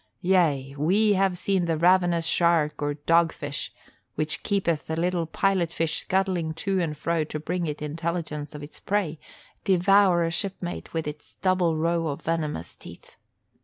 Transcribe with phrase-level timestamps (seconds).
[0.21, 3.71] Yea, we have seen the ravenous shark or dog fish
[4.15, 8.63] (which keepeth a little pilot fish scudding to and fro to bring it intelligence of
[8.63, 9.19] its prey)
[9.63, 13.15] devour a shipmate with its double row of venomous teeth.